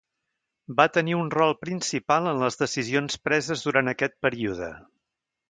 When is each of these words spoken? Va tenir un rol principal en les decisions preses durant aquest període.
Va 0.77 0.85
tenir 0.95 1.17
un 1.17 1.29
rol 1.35 1.53
principal 1.65 2.31
en 2.31 2.41
les 2.45 2.57
decisions 2.63 3.19
preses 3.29 3.63
durant 3.69 3.93
aquest 3.95 4.19
període. 4.27 4.73